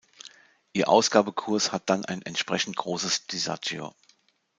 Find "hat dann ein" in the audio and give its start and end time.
1.71-2.23